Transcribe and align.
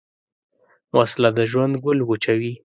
وسله 0.97 1.29
د 1.37 1.39
ژوند 1.51 1.73
ګل 1.83 1.99
وچوي 2.03 2.53